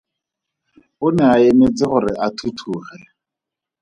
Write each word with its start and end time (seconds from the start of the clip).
O 1.05 1.07
ne 1.15 1.25
a 1.33 1.35
emetse 1.49 1.85
gore 1.91 2.11
a 2.25 2.27
thuthuge. 2.37 2.95